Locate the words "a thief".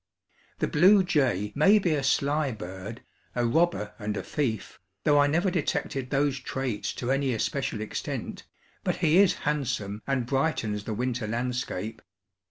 4.17-4.79